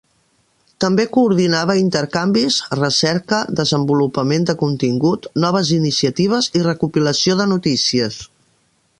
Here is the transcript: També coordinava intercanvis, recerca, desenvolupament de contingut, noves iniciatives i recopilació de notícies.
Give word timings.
També 0.83 1.03
coordinava 1.17 1.73
intercanvis, 1.81 2.55
recerca, 2.79 3.41
desenvolupament 3.59 4.47
de 4.51 4.55
contingut, 4.63 5.27
noves 5.45 5.71
iniciatives 5.77 6.49
i 6.61 6.63
recopilació 6.69 7.37
de 7.43 7.47
notícies. 7.53 8.19